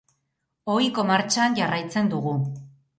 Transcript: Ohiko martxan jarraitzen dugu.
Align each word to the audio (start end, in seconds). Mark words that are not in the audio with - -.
Ohiko 0.77 1.05
martxan 1.11 1.61
jarraitzen 1.63 2.13
dugu. 2.17 2.39